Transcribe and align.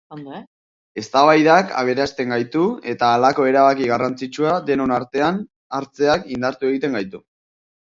Eztabaidak 1.01 1.75
aberasten 1.81 2.33
gaitu 2.37 2.63
eta 2.95 3.11
halako 3.19 3.47
erabaki 3.53 3.93
garrantzitsua 3.95 4.59
denon 4.73 4.99
artean 5.01 5.43
hartzeak 5.81 6.31
indartu 6.37 6.75
egiten 6.77 7.01
gaitu. 7.03 7.29